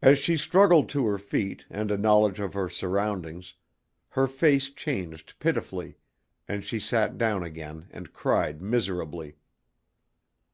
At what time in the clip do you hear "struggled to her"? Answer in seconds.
0.38-1.18